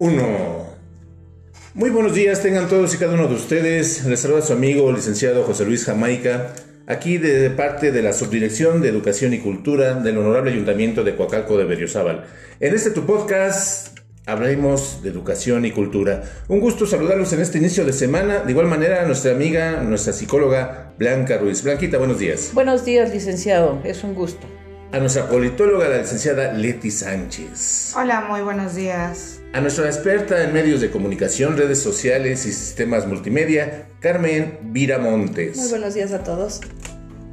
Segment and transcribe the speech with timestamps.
[0.00, 0.66] Uno.
[1.74, 4.02] Muy buenos días, tengan todos y cada uno de ustedes.
[4.06, 6.54] Les saluda su amigo licenciado José Luis Jamaica,
[6.86, 11.58] aquí de parte de la Subdirección de Educación y Cultura del Honorable Ayuntamiento de Coacalco
[11.58, 12.24] de Berriozábal.
[12.60, 16.22] En este tu podcast hablaremos de educación y cultura.
[16.48, 18.38] Un gusto saludarlos en este inicio de semana.
[18.38, 21.62] De igual manera, nuestra amiga, nuestra psicóloga Blanca Ruiz.
[21.62, 22.52] Blanquita, buenos días.
[22.54, 23.78] Buenos días, licenciado.
[23.84, 24.46] Es un gusto.
[24.92, 27.92] A nuestra politóloga, la licenciada Leti Sánchez.
[27.96, 29.40] Hola, muy buenos días.
[29.52, 35.58] A nuestra experta en medios de comunicación, redes sociales y sistemas multimedia, Carmen Vira Montes.
[35.58, 36.60] Muy buenos días a todos.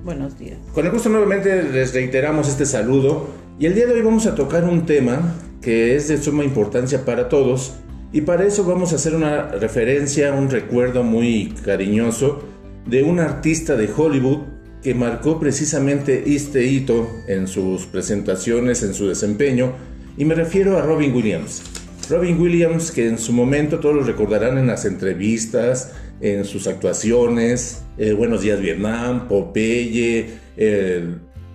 [0.03, 0.59] Buenos días.
[0.71, 3.27] Con el gusto nuevamente les reiteramos este saludo
[3.58, 7.05] y el día de hoy vamos a tocar un tema que es de suma importancia
[7.05, 7.73] para todos
[8.13, 12.44] y para eso vamos a hacer una referencia, un recuerdo muy cariñoso
[12.85, 19.08] de un artista de Hollywood que marcó precisamente este hito en sus presentaciones, en su
[19.08, 19.73] desempeño,
[20.17, 21.61] y me refiero a Robin Williams.
[22.09, 27.84] Robin Williams, que en su momento todos lo recordarán en las entrevistas, en sus actuaciones,
[27.97, 30.30] eh, Buenos Días Vietnam, Popeye,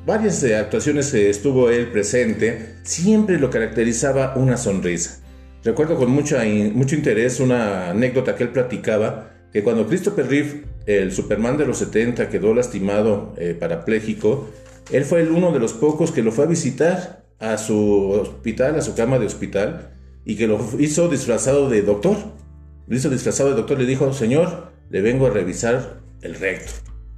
[0.07, 5.21] varias eh, actuaciones que estuvo él presente, siempre lo caracterizaba una sonrisa.
[5.65, 11.13] Recuerdo con mucha, mucho interés una anécdota que él platicaba, que cuando Christopher Reeve, el
[11.13, 14.49] Superman de los 70, quedó lastimado, eh, parapléjico,
[14.91, 18.77] él fue el uno de los pocos que lo fue a visitar a su hospital,
[18.77, 19.91] a su cama de hospital,
[20.25, 22.17] y que lo hizo disfrazado de doctor.
[22.87, 26.73] Lo hizo disfrazado de doctor, le dijo, señor, le vengo a revisar el recto.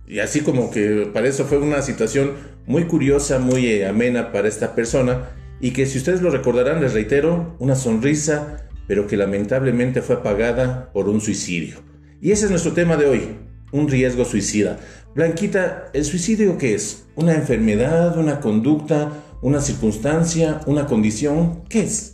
[0.07, 2.33] Y así como que para eso fue una situación
[2.67, 6.95] muy curiosa, muy eh, amena para esta persona, y que si ustedes lo recordarán, les
[6.95, 11.94] reitero, una sonrisa, pero que lamentablemente fue apagada por un suicidio.
[12.25, 13.37] Y ese es nuestro tema de hoy,
[13.71, 14.79] un riesgo suicida.
[15.15, 17.05] Blanquita, ¿el suicidio qué es?
[17.17, 21.65] ¿Una enfermedad, una conducta, una circunstancia, una condición?
[21.69, 22.13] ¿Qué es?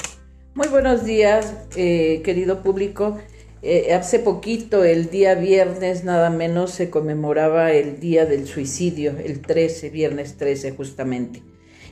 [0.55, 3.19] Muy buenos días, eh, querido público.
[3.62, 9.41] Eh, hace poquito, el día viernes, nada menos, se conmemoraba el Día del Suicidio, el
[9.41, 11.41] 13, viernes 13 justamente.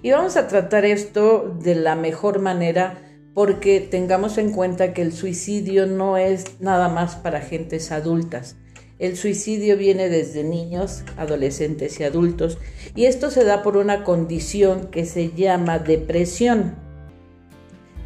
[0.03, 5.13] Y vamos a tratar esto de la mejor manera porque tengamos en cuenta que el
[5.13, 8.57] suicidio no es nada más para gentes adultas.
[8.99, 12.59] El suicidio viene desde niños, adolescentes y adultos
[12.97, 16.75] y esto se da por una condición que se llama depresión.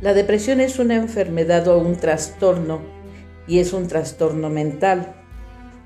[0.02, 2.82] La depresión es una enfermedad o un trastorno
[3.46, 5.14] y es un trastorno mental.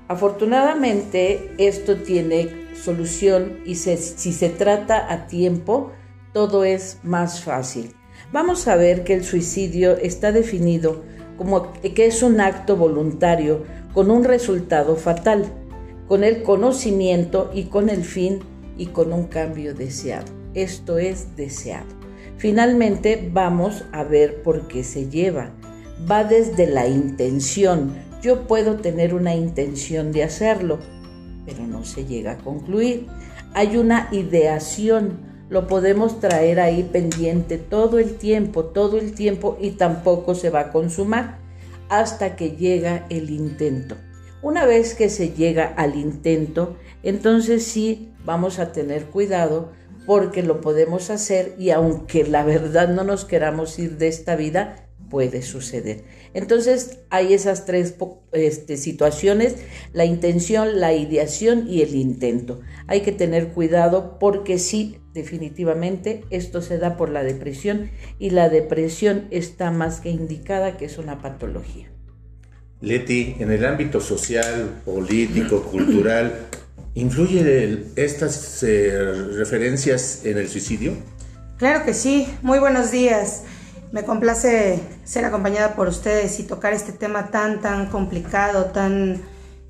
[0.09, 5.91] Afortunadamente esto tiene solución y si se trata a tiempo,
[6.33, 7.93] todo es más fácil.
[8.31, 11.03] Vamos a ver que el suicidio está definido
[11.37, 13.63] como que es un acto voluntario
[13.93, 15.45] con un resultado fatal,
[16.07, 18.39] con el conocimiento y con el fin
[18.77, 20.25] y con un cambio deseado.
[20.53, 21.87] Esto es deseado.
[22.37, 25.51] Finalmente vamos a ver por qué se lleva.
[26.09, 27.93] Va desde la intención.
[28.21, 30.79] Yo puedo tener una intención de hacerlo,
[31.45, 33.07] pero no se llega a concluir.
[33.53, 39.71] Hay una ideación, lo podemos traer ahí pendiente todo el tiempo, todo el tiempo y
[39.71, 41.39] tampoco se va a consumar
[41.89, 43.95] hasta que llega el intento.
[44.41, 49.71] Una vez que se llega al intento, entonces sí vamos a tener cuidado
[50.05, 54.87] porque lo podemos hacer y aunque la verdad no nos queramos ir de esta vida,
[55.09, 56.03] puede suceder.
[56.33, 57.95] Entonces hay esas tres
[58.31, 59.55] este, situaciones,
[59.93, 62.61] la intención, la ideación y el intento.
[62.87, 67.89] Hay que tener cuidado porque sí, definitivamente, esto se da por la depresión
[68.19, 71.89] y la depresión está más que indicada que es una patología.
[72.79, 76.47] Leti, en el ámbito social, político, cultural,
[76.93, 78.91] ¿influye estas eh,
[79.35, 80.93] referencias en el suicidio?
[81.57, 82.27] Claro que sí.
[82.43, 83.43] Muy buenos días.
[83.91, 89.21] Me complace ser acompañada por ustedes y tocar este tema tan, tan complicado, tan,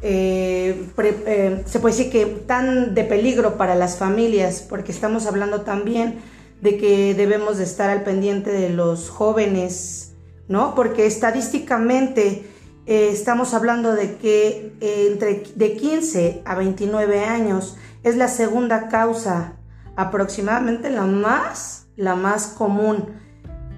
[0.01, 5.61] eh, eh, se puede decir que tan de peligro para las familias, porque estamos hablando
[5.61, 6.19] también
[6.61, 10.13] de que debemos de estar al pendiente de los jóvenes,
[10.47, 10.75] ¿no?
[10.75, 12.43] Porque estadísticamente
[12.85, 19.53] eh, estamos hablando de que entre de 15 a 29 años es la segunda causa,
[19.95, 23.05] aproximadamente la más, la más común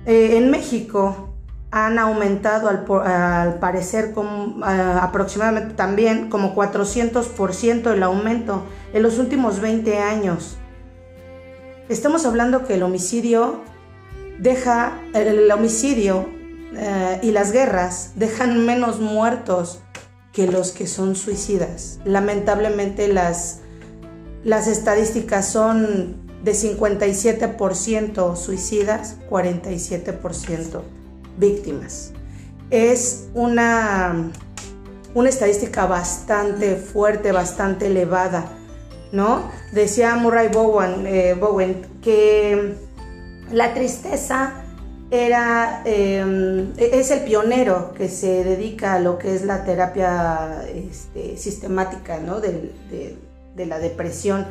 [0.05, 1.28] en México
[1.71, 8.63] han aumentado al, parecer como, aproximadamente también como 400% el aumento
[8.93, 10.57] en los últimos 20 años.
[11.87, 13.61] Estamos hablando que el homicidio
[14.39, 16.27] deja, el, homicidio
[16.75, 19.81] eh, y las guerras dejan menos muertos
[20.33, 21.99] que los que son suicidas.
[22.03, 23.59] Lamentablemente las,
[24.43, 30.98] las estadísticas son de 57% suicidas, 47%
[31.39, 32.13] víctimas.
[32.69, 34.29] es una,
[35.15, 38.45] una estadística bastante fuerte, bastante elevada,
[39.11, 39.49] ¿no?
[39.71, 41.35] Decía Murray Bowen, eh,
[42.01, 42.75] que
[43.51, 44.53] la tristeza
[45.11, 51.37] era, em, es el pionero que se dedica a lo que es la terapia este,
[51.37, 52.39] sistemática ¿no?
[52.39, 52.71] de,
[53.55, 54.45] de, la depresión.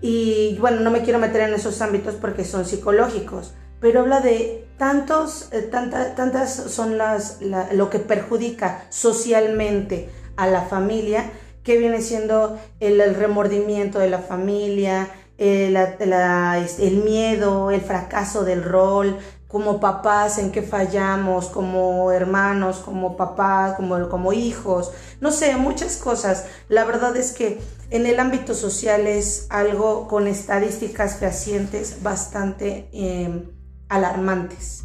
[0.00, 4.68] Y bueno, no me quiero meter en esos ámbitos porque son psicológicos, pero habla de
[4.76, 7.38] tantos, eh, tantas son las,
[7.72, 11.30] lo que perjudica socialmente a la familia,
[11.62, 19.18] que viene siendo el, remordimiento de la familia, el, el miedo, el fracaso del rol,
[19.50, 25.96] como papás en qué fallamos, como hermanos, como papás, como, como hijos, no sé, muchas
[25.96, 26.46] cosas.
[26.68, 27.60] La verdad es que
[27.90, 33.59] en el ámbito social es algo con estadísticas fehacientes bastante em,
[33.90, 34.84] alarmantes.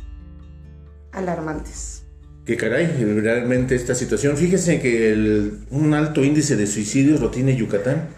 [1.14, 2.04] Alarmantes.
[2.46, 2.88] Qué caray,
[3.22, 4.36] realmente esta situación.
[4.36, 8.10] Fíjese que un alto índice de suicidios lo tiene Yucatán.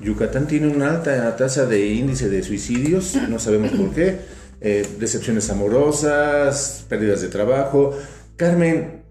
[0.00, 4.18] Yucatán tiene una alta tasa de índice de suicidios, no sabemos por qué
[4.60, 7.96] eh, decepciones amorosas, pérdidas de trabajo.
[8.36, 9.02] Carmen,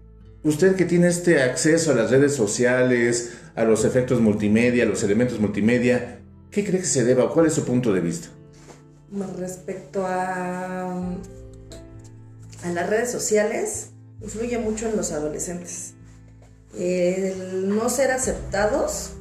[0.44, 5.02] usted que tiene este acceso a las redes sociales, a los efectos multimedia, a los
[5.02, 8.28] elementos multimedia, ¿qué cree que se deba o cuál es su punto de vista?
[9.36, 10.90] Respecto a,
[12.64, 13.90] a las redes sociales,
[14.20, 15.94] influye mucho en los adolescentes.
[16.76, 19.12] El no ser aceptados,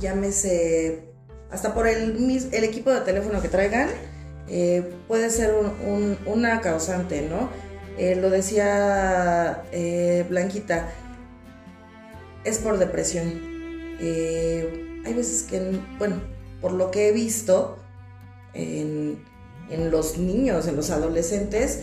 [0.00, 1.02] llámese
[1.50, 2.16] hasta por el,
[2.52, 3.88] el equipo de teléfono que traigan,
[4.48, 5.54] eh, puede ser
[6.26, 7.48] una causante, ¿no?
[7.96, 10.88] Eh, lo decía eh, Blanquita,
[12.44, 13.28] es por depresión.
[14.00, 16.20] hay veces que, bueno,
[16.60, 17.78] por lo que he visto
[18.54, 19.18] en,
[19.70, 21.80] en, los niños, en los adolescentes,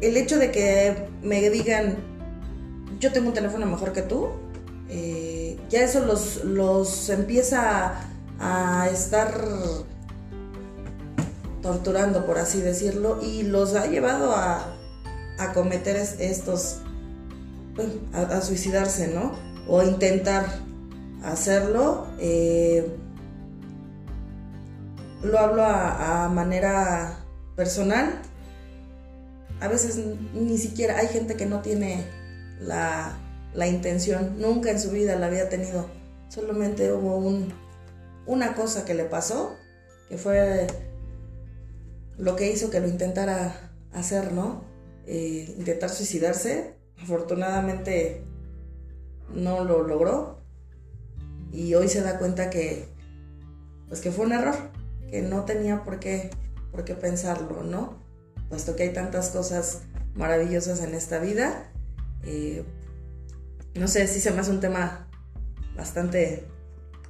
[0.00, 1.96] el hecho de que me digan,
[3.00, 4.30] yo tengo un teléfono mejor que tú,
[5.68, 7.94] ya eso los, los empieza
[8.38, 9.34] a estar
[11.62, 14.72] torturando, por así decirlo, y los ha llevado a,
[15.54, 16.78] cometer estos,
[18.12, 19.32] a, suicidarse, ¿no?
[19.68, 20.46] O intentar
[21.24, 22.06] hacerlo.
[22.18, 22.96] Eh,
[25.22, 27.24] lo hablo a, manera
[27.54, 28.20] personal.
[29.60, 30.00] A veces
[30.34, 32.04] ni siquiera hay gente que no tiene
[32.60, 33.18] la,
[33.54, 35.86] la intención, nunca en su vida la había tenido.
[36.28, 37.52] Solamente hubo un,
[38.26, 39.56] una cosa que le pasó,
[40.08, 40.66] que fue
[42.18, 44.64] lo que hizo que lo intentara hacer, ¿no?
[45.06, 46.74] Eh, intentar suicidarse.
[47.02, 48.22] Afortunadamente
[49.34, 50.40] no lo logró
[51.52, 52.88] y hoy se da cuenta que
[53.88, 54.54] pues que fue un error,
[55.10, 56.30] que no tenía por qué,
[56.70, 58.02] por qué pensarlo, ¿no?
[58.48, 59.82] Puesto que hay tantas cosas
[60.14, 61.72] maravillosas en esta vida.
[62.24, 62.64] Eh,
[63.74, 65.08] no sé, si se me hace un tema
[65.76, 66.46] bastante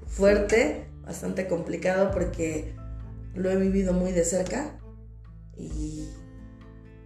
[0.06, 2.74] fuerte, bastante complicado porque
[3.34, 4.78] lo he vivido muy de cerca
[5.56, 6.08] y,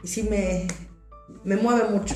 [0.04, 0.66] sí me,
[1.44, 2.14] me mueve mucho.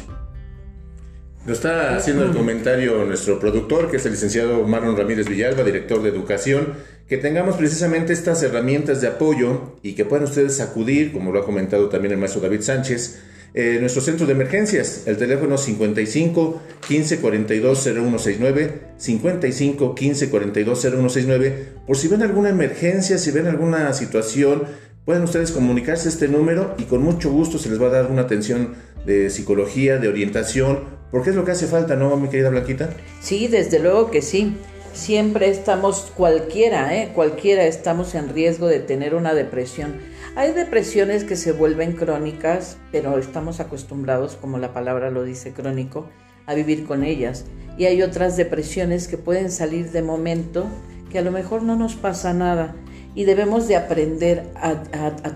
[1.46, 6.02] Nos está haciendo el comentario nuestro productor, que es el licenciado Marlon Ramírez Villalba, director
[6.02, 6.72] de educación,
[7.06, 11.44] que tengamos precisamente estas herramientas de apoyo y que puedan ustedes acudir, como lo ha
[11.44, 13.20] comentado también el maestro David Sánchez,
[13.52, 21.68] eh, nuestro centro de emergencias, el teléfono 55 15 42 0169, 55 15 42 0169,
[21.86, 24.62] por si ven alguna emergencia, si ven alguna situación
[25.04, 28.10] Pueden ustedes comunicarse a este número y con mucho gusto se les va a dar
[28.10, 28.74] una atención
[29.04, 30.80] de psicología, de orientación,
[31.10, 32.90] porque es lo que hace falta, ¿no, mi querida Blanquita?
[33.20, 34.56] Sí, desde luego que sí.
[34.92, 37.10] Siempre estamos, cualquiera, ¿eh?
[37.14, 39.96] cualquiera estamos en riesgo de tener una depresión.
[40.36, 46.08] Hay depresiones que se vuelven crónicas, pero estamos acostumbrados, como la palabra lo dice crónico,
[46.46, 47.44] a vivir con ellas.
[47.76, 50.66] Y hay otras depresiones que pueden salir de momento,
[51.10, 52.76] que a lo mejor no nos pasa nada
[53.14, 54.74] y debemos de aprender a,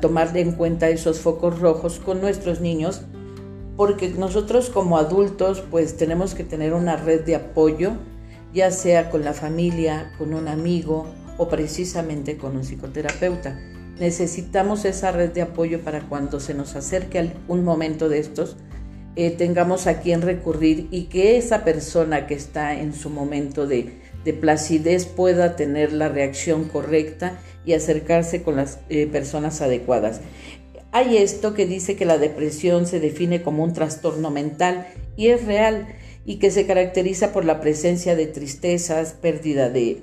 [0.00, 3.02] tomar en cuenta esos focos rojos con nuestros niños
[3.78, 7.92] porque nosotros como adultos pues tenemos que tener una red de apoyo
[8.52, 11.06] ya sea con la familia, con un amigo
[11.36, 13.56] o precisamente con un psicoterapeuta.
[14.00, 18.56] Necesitamos esa red de apoyo para cuando se nos acerque un momento de estos,
[19.14, 24.00] eh, tengamos a quien recurrir y que esa persona que está en su momento de,
[24.24, 30.20] de placidez pueda tener la reacción correcta y acercarse con las eh, personas adecuadas.
[30.90, 35.44] Hay esto que dice que la depresión se define como un trastorno mental y es
[35.44, 35.86] real
[36.24, 40.00] y que se caracteriza por la presencia de tristezas, pérdida de,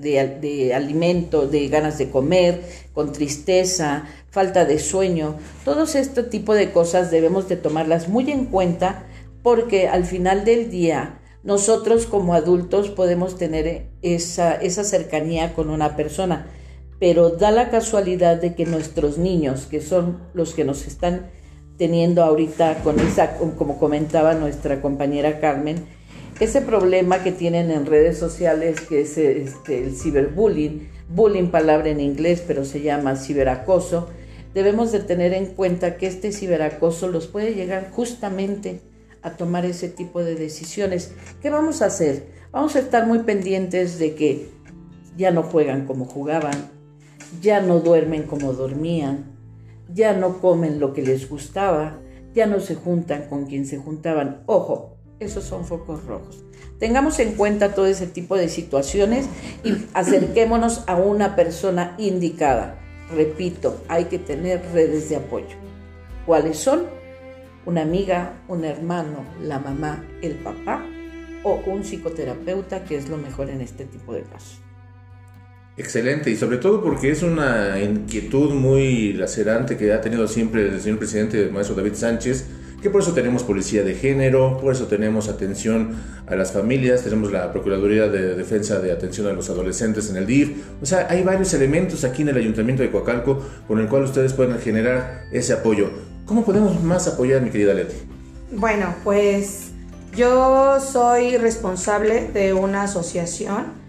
[0.00, 2.62] de, alimento, de ganas de comer,
[2.92, 5.36] con tristeza, falta de sueño.
[5.64, 9.06] Todos este tipo de cosas debemos de tomarlas muy en cuenta
[9.42, 15.96] porque al final del día nosotros como adultos podemos tener esa, esa cercanía con una
[15.96, 16.46] persona,
[16.98, 21.30] pero da la casualidad de que nuestros niños, que son los que nos están
[21.76, 25.84] teniendo ahorita con esa, como comentaba nuestra compañera Carmen,
[26.40, 32.00] ese problema que tienen en redes sociales que es este, el ciberbullying, bullying palabra en
[32.00, 34.08] inglés, pero se llama ciberacoso,
[34.52, 38.80] debemos de tener en cuenta que este ciberacoso los puede llegar justamente
[39.22, 41.12] a tomar ese tipo de decisiones.
[41.40, 42.26] ¿Qué vamos a hacer?
[42.52, 44.48] Vamos a estar muy pendientes de que
[45.16, 46.73] ya no juegan como jugaban,
[47.40, 49.32] ya no duermen como dormían,
[49.92, 52.00] ya no comen lo que les gustaba,
[52.34, 54.42] ya no se juntan con quien se juntaban.
[54.46, 56.44] Ojo, esos son focos rojos.
[56.78, 59.26] Tengamos en cuenta todo ese tipo de situaciones
[59.62, 62.78] y acerquémonos a una persona indicada.
[63.14, 65.56] Repito, hay que tener redes de apoyo.
[66.26, 66.86] ¿Cuáles son?
[67.66, 70.84] Una amiga, un hermano, la mamá, el papá
[71.44, 74.63] o un psicoterapeuta, que es lo mejor en este tipo de casos.
[75.76, 80.80] Excelente, y sobre todo porque es una inquietud muy lacerante que ha tenido siempre el
[80.80, 82.44] señor presidente, el maestro David Sánchez,
[82.80, 85.96] que por eso tenemos policía de género, por eso tenemos atención
[86.28, 90.26] a las familias, tenemos la Procuraduría de Defensa de Atención a los Adolescentes en el
[90.26, 90.52] DIF.
[90.80, 94.32] O sea, hay varios elementos aquí en el Ayuntamiento de Coacalco con el cual ustedes
[94.32, 95.90] pueden generar ese apoyo.
[96.26, 97.96] ¿Cómo podemos más apoyar, mi querida Leti?
[98.52, 99.70] Bueno, pues
[100.14, 103.83] yo soy responsable de una asociación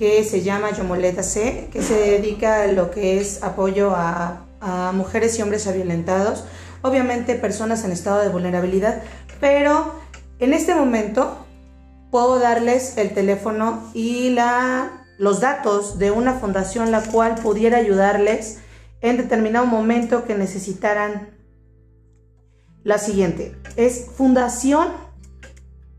[0.00, 4.46] que se llama Yomoleta C, que se dedica a lo que es apoyo a,
[4.94, 6.44] mujeres y hombres violentados,
[6.82, 9.02] obviamente personas en estado de vulnerabilidad,
[9.40, 9.94] pero
[10.38, 11.46] en este momento
[12.10, 18.58] puedo darles el teléfono y la, los datos de una fundación la cual pudiera ayudarles
[19.02, 21.28] en determinado momento que necesitaran
[22.84, 23.54] la siguiente.
[23.76, 24.88] Es Fundación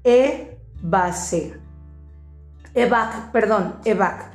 [0.03, 1.53] E Base.
[2.73, 4.31] EVAC, perdón, EVAC,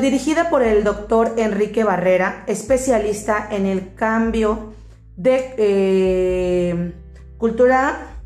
[0.00, 4.74] dirigida por el doctor Enrique Barrera, especialista en el cambio
[5.16, 6.94] de eh,
[7.38, 8.18] cultura,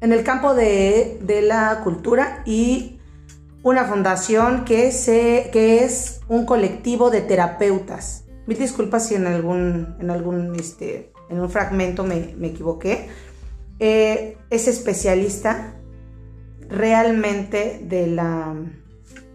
[0.00, 3.00] en el campo de, la cultura y
[3.62, 4.90] una fundación que,
[5.52, 8.24] que es un colectivo de terapeutas.
[8.46, 13.08] Mil disculpas si en algún, en algún este, en un fragmento me, equivoqué.
[13.78, 15.74] Eh, es especialista
[16.68, 18.54] realmente de la,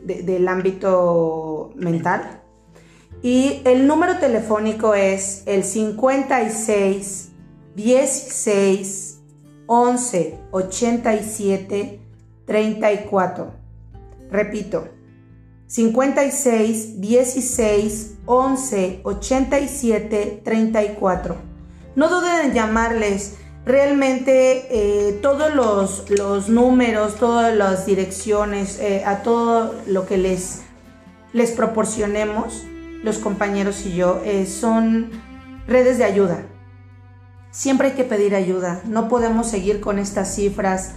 [0.04, 2.42] del ámbito mental.
[3.22, 7.32] Y el número telefónico es el 56
[7.76, 9.20] 16
[9.68, 12.00] 11 87
[12.46, 13.54] 34.
[14.32, 14.88] Repito,
[15.68, 21.36] 56 16 11 87 34.
[21.96, 29.76] No duden en llamarles realmente eh, todos los, números, todas las direcciones, eh, a todo
[29.88, 30.64] lo que les,
[31.56, 32.64] proporcionemos,
[33.04, 35.12] los compañeros y yo, eh, son
[35.68, 36.46] redes de ayuda.
[37.52, 38.82] Siempre hay que pedir ayuda.
[38.86, 40.94] No podemos seguir con estas cifras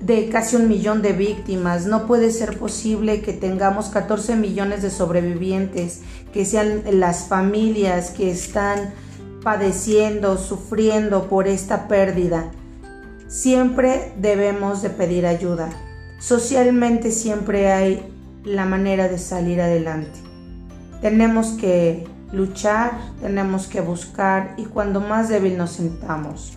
[0.00, 1.86] de casi un millón de víctimas.
[1.86, 6.00] No puede ser posible que tengamos 14 millones de sobrevivientes,
[6.32, 8.94] que sean las familias que están
[9.42, 12.50] padeciendo, sufriendo por esta pérdida,
[13.28, 15.70] siempre debemos de pedir ayuda.
[16.18, 18.12] Socialmente siempre hay
[18.44, 20.18] la manera de salir adelante.
[21.00, 26.52] Tenemos que luchar, tenemos que buscar y cuando más débil nos sintamos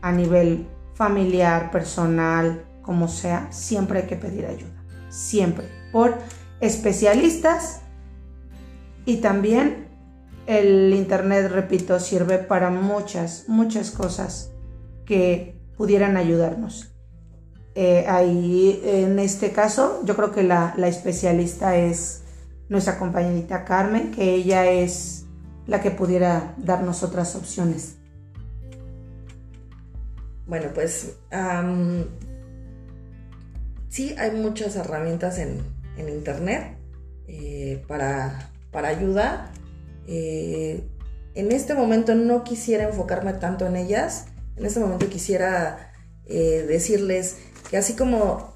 [0.00, 4.70] a nivel familiar, personal, como sea, siempre hay que pedir ayuda.
[5.08, 5.68] Siempre.
[5.92, 6.18] Por
[6.60, 7.80] especialistas
[9.04, 9.81] y también
[10.46, 14.50] el Internet, repito, sirve para muchas, muchas cosas
[15.06, 16.94] que pudieran ayudarnos.
[17.74, 22.22] Eh, ahí, en este caso, yo creo que la, especialista es
[22.68, 25.24] nuestra compañerita Carmen, que ella es
[25.66, 27.96] la que pudiera darnos otras opciones.
[30.46, 31.16] Bueno, pues
[33.88, 36.78] sí hay muchas herramientas en, Internet
[37.28, 39.52] eh, para, para ayudar
[40.06, 40.88] eh,
[41.34, 45.92] en este momento no quisiera enfocarme tanto en ellas, en este momento quisiera
[46.26, 47.36] eh, decirles
[47.70, 48.54] que así como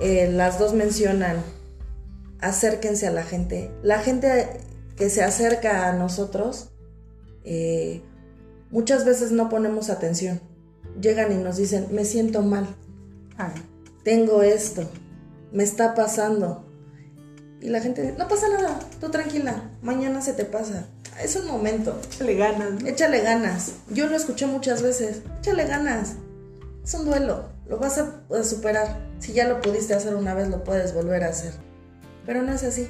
[0.00, 1.36] eh, las dos mencionan,
[2.40, 4.48] acérquense a la gente, la gente
[4.96, 6.72] que se acerca a nosotros,
[8.70, 10.40] muchas veces no ponemos atención,
[11.00, 12.66] llegan y nos dicen, me siento mal,
[14.04, 14.88] tengo esto,
[15.52, 16.69] me está pasando,
[17.60, 20.86] y la gente, no pasa nada, tú tranquila, mañana se te pasa.
[21.22, 22.00] Es un momento.
[22.10, 22.84] Échale ganas.
[22.84, 23.72] Échale ganas.
[23.90, 25.20] Yo lo escuché muchas veces.
[25.40, 26.14] Échale ganas.
[26.82, 29.06] Es un duelo, lo vas a superar.
[29.18, 31.52] Si ya lo pudiste hacer una vez, lo puedes volver a hacer.
[32.24, 32.88] Pero no es así.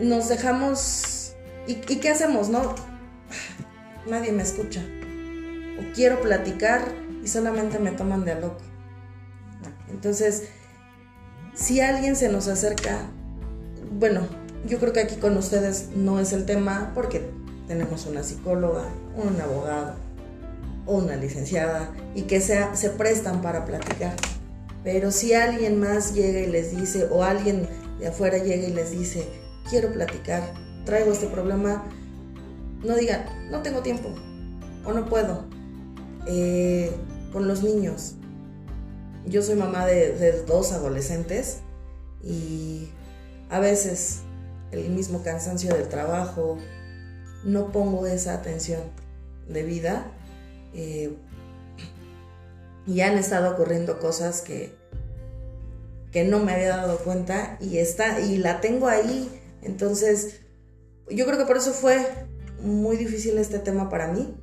[0.00, 1.34] Nos dejamos...
[1.66, 2.74] ¿Y, qué hacemos, no?
[4.06, 4.80] Nadie me escucha.
[4.80, 6.82] O quiero platicar
[7.22, 8.62] y solamente me toman de loco.
[9.90, 10.48] Entonces,
[11.60, 13.06] si alguien se nos acerca,
[13.98, 14.22] bueno,
[14.66, 17.28] yo creo que aquí con ustedes no es el tema porque
[17.68, 18.84] tenemos una psicóloga,
[19.16, 19.94] un abogado
[20.86, 24.14] una licenciada y que sea, se prestan para platicar.
[24.82, 28.90] Pero si alguien más llega y les dice, o alguien de afuera llega y les
[28.90, 29.28] dice,
[29.68, 30.42] quiero platicar,
[30.84, 31.84] traigo este problema,
[32.82, 34.08] no digan, no tengo tiempo
[34.84, 35.44] o no puedo.
[36.26, 36.90] Eh,
[37.32, 38.14] con los niños.
[39.26, 41.58] Yo soy mamá de, dos adolescentes
[42.22, 42.88] y
[43.48, 44.20] a veces
[44.72, 46.58] el mismo cansancio del trabajo,
[47.44, 48.80] no pongo esa atención
[49.48, 50.12] de vida
[50.74, 51.16] eh,
[52.86, 54.74] y han estado ocurriendo cosas que,
[56.12, 59.28] que no me había dado cuenta y está y la tengo ahí.
[59.62, 60.40] Entonces
[61.08, 62.06] yo creo que por eso fue
[62.62, 64.34] muy difícil este tema para mí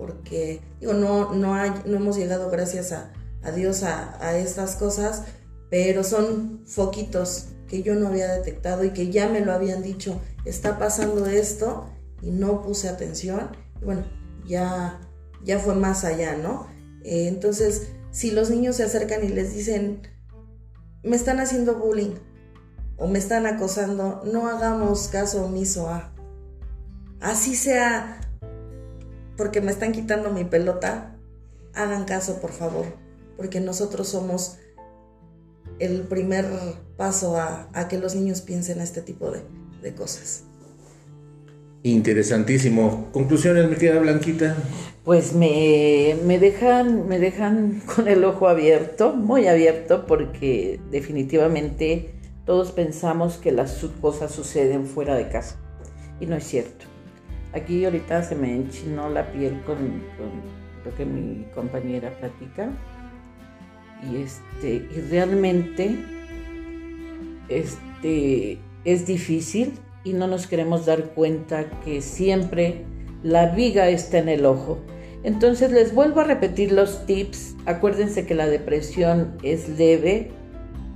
[0.00, 1.54] porque digo no no
[1.84, 3.12] no hemos llegado gracias a,
[3.52, 5.24] Dios a, a estas cosas
[5.70, 10.20] pero son foquitos que yo no había detectado y que ya me lo habían dicho,
[10.44, 11.88] está pasando esto
[12.20, 13.56] y no puse atención.
[13.80, 14.04] bueno,
[14.44, 15.00] ya,
[15.44, 16.66] ya fue más allá, ¿no?
[17.04, 20.02] Eh, entonces, si los niños se acercan y les dicen,
[21.04, 22.16] me están haciendo bullying
[22.98, 26.12] o me están acosando, no hagamos caso omiso a.
[27.20, 28.20] Así sea
[29.40, 31.16] porque me están quitando mi pelota,
[31.72, 32.84] hagan caso, por favor,
[33.38, 34.58] porque nosotros somos
[35.78, 36.44] el primer
[36.98, 40.42] paso a, que los niños piensen este tipo de, cosas.
[41.82, 43.08] Interesantísimo.
[43.12, 44.56] ¿Conclusiones, mi querida Blanquita?
[45.04, 52.12] Pues me, me, dejan, me dejan con el ojo abierto, muy abierto, porque definitivamente
[52.44, 55.56] todos pensamos que las cosas suceden fuera de casa.
[56.20, 56.89] Y no es cierto.
[57.52, 60.02] Aquí ahorita se me enchinó la piel con,
[60.84, 62.70] lo que mi compañera platica
[64.10, 65.96] y, este, y realmente
[67.48, 72.84] este, es difícil y no nos queremos dar cuenta que siempre
[73.22, 74.78] la viga está en el ojo.
[75.22, 77.56] Entonces les vuelvo a repetir los tips.
[77.66, 80.30] Acuérdense que la depresión es leve,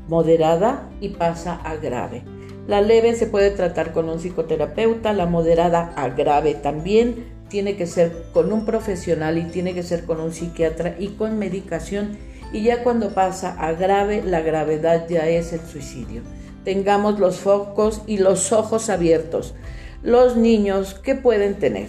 [0.08, 2.22] moderada y pasa a grave.
[2.66, 7.86] La leve se puede tratar con un psicoterapeuta, la moderada a grave también tiene que
[7.86, 12.16] ser con un profesional y tiene que ser con un psiquiatra y con medicación
[12.54, 16.22] y ya cuando pasa a grave, la gravedad ya es el suicidio.
[16.64, 19.54] Tengamos los focos y los ojos abiertos.
[20.02, 21.88] Los niños, ¿qué pueden tener?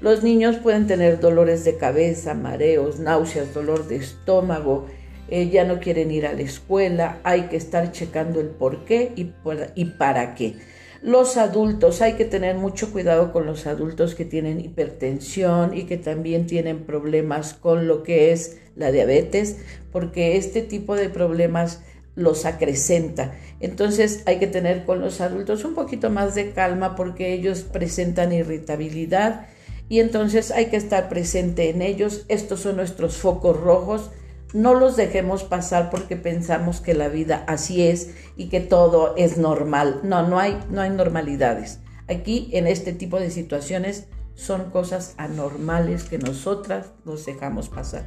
[0.00, 4.86] Los niños pueden tener dolores de cabeza, mareos, náuseas, dolor de estómago,
[5.30, 9.12] eh, ya no quieren ir a la escuela, hay que estar checando el por qué
[9.16, 9.32] y,
[9.74, 10.56] y para qué.
[11.02, 15.96] Los adultos, hay que tener mucho cuidado con los adultos que tienen hipertensión y que
[15.96, 19.56] también tienen problemas con lo que es la diabetes,
[19.92, 21.80] porque este tipo de problemas
[22.16, 23.34] los acrecenta.
[23.60, 28.32] Entonces hay que tener con los adultos un poquito más de calma porque ellos presentan
[28.32, 29.46] irritabilidad
[29.88, 32.26] y entonces hay que estar presente en ellos.
[32.28, 34.10] Estos son nuestros focos rojos
[34.52, 39.38] no los dejemos pasar porque pensamos que la vida así es y que todo es
[39.38, 40.00] normal.
[40.02, 41.80] No, no hay, no hay normalidades.
[42.08, 48.04] Aquí en este tipo de situaciones son cosas anormales que nosotras nos dejamos pasar.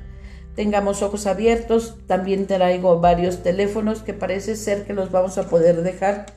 [0.55, 5.81] Tengamos ojos abiertos, también traigo varios teléfonos que parece ser que los vamos a poder
[5.81, 6.27] dejar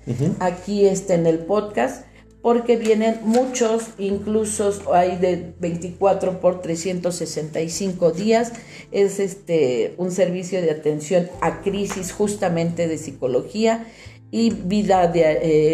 [0.41, 2.07] aquí este, en el podcast
[2.47, 8.53] porque vienen muchos, incluso hay de 24 por 365 días.
[8.93, 13.89] Es este un servicio de atención a crisis justamente de psicología
[14.31, 15.23] y vida de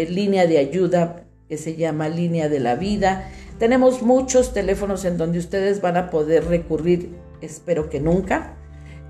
[0.01, 3.29] eh, línea de ayuda que se llama línea de la vida.
[3.59, 8.57] Tenemos muchos teléfonos en donde ustedes van a poder recurrir, espero que nunca.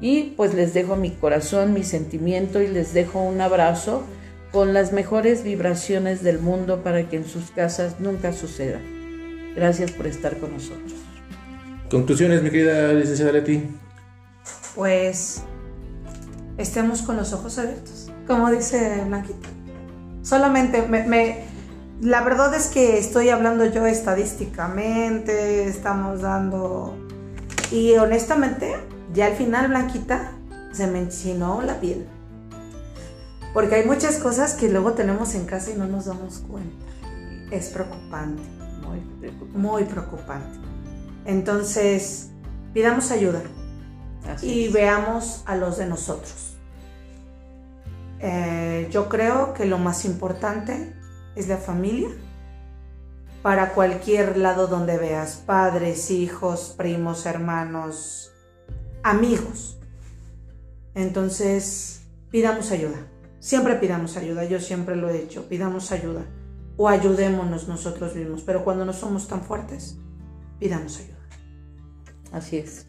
[0.02, 4.04] Y pues les dejo mi corazón, mi sentimiento y les dejo un abrazo
[4.54, 8.80] con las mejores vibraciones del mundo para que en sus casas nunca suceda.
[9.56, 10.94] Gracias por estar con nosotros.
[11.90, 13.64] Conclusiones, mi querida licenciada Leti.
[14.76, 15.42] Pues
[16.58, 19.50] estemos con los ojos abiertos, como dice Blanquita.
[20.22, 21.46] Solamente me,
[22.00, 26.96] la verdad es que estoy hablando yo estadísticamente, estamos dando
[27.72, 28.76] y honestamente,
[29.16, 30.32] ya al final Blanquita
[30.72, 32.06] se me enchinó la piel.
[33.54, 36.86] Porque hay muchas cosas que luego tenemos en casa y no nos damos cuenta.
[37.52, 38.42] Es preocupante.
[38.82, 39.58] Muy preocupante.
[39.58, 40.60] Muy preocupante.
[41.26, 42.30] Entonces,
[42.74, 43.42] pidamos ayuda
[44.42, 46.56] y veamos a los de nosotros.
[48.20, 50.96] Eh, yo creo que lo más importante
[51.36, 52.10] es la familia
[53.42, 58.32] para cualquier lado donde veas, padres, hijos, primos, hermanos,
[59.04, 59.78] amigos.
[60.96, 63.13] Entonces, pidamos ayuda.
[63.44, 66.22] Siempre pidamos ayuda, yo siempre lo he hecho, pidamos ayuda
[66.78, 69.98] o ayudémonos nosotros mismos, pero cuando no somos tan fuertes,
[70.62, 71.18] pidamos ayuda.
[72.32, 72.86] Así es.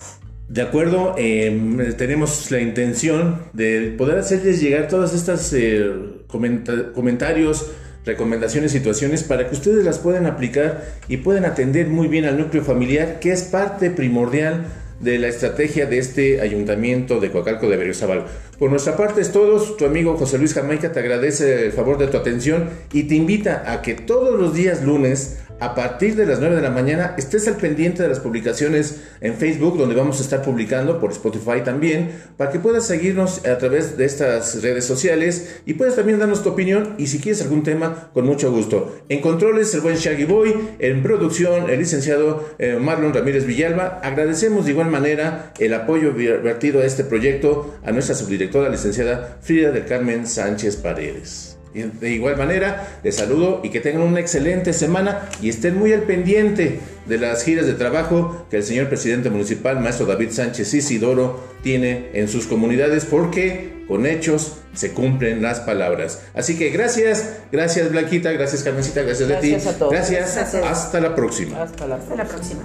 [0.48, 5.92] De acuerdo, em, tenemos la intención de poder hacerles llegar todas estas eh,
[6.28, 7.72] comentarios,
[8.04, 12.62] recomendaciones, situaciones para que ustedes las puedan aplicar y puedan atender muy bien al núcleo
[12.62, 14.66] familiar, que es parte primordial
[15.00, 18.26] de la estrategia de este ayuntamiento de Coacalco de Berriozábal.
[18.58, 22.06] Por nuestra parte es todo, tu amigo José Luis Jamaica te agradece el favor de
[22.06, 26.40] tu atención y te invita a que todos los días lunes a partir de las
[26.40, 30.22] 9 de la mañana estés al pendiente de las publicaciones en Facebook, donde vamos a
[30.22, 35.60] estar publicando por Spotify también, para que puedas seguirnos a través de estas redes sociales
[35.64, 38.96] y puedas también darnos tu opinión y si quieres algún tema, con mucho gusto.
[39.08, 44.00] En controles, el buen Shaggy Boy, en producción, el licenciado eh, Marlon Ramírez Villalba.
[44.02, 49.70] Agradecemos de igual manera el apoyo vertido a este proyecto a nuestra subdirectora, licenciada Frida
[49.70, 51.53] del Carmen Sánchez Paredes.
[51.74, 56.02] De igual manera, les saludo y que tengan una excelente semana y estén muy al
[56.02, 61.40] pendiente de las giras de trabajo que el señor presidente municipal, maestro David Sánchez Isidoro,
[61.62, 66.22] tiene en sus comunidades porque con hechos se cumplen las palabras.
[66.34, 69.92] Así que gracias, gracias Blanquita, gracias Carmencita, gracias, gracias A todos.
[69.92, 71.62] Gracias, hasta la próxima.
[71.62, 72.62] Hasta la próxima.